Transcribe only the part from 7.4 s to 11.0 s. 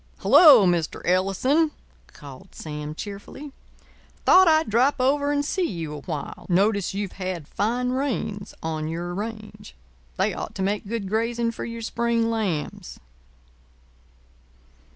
fine rains on your range. They ought to make